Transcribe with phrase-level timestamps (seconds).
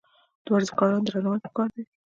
[0.43, 1.83] د ورزشکارانو درناوی پکار دی.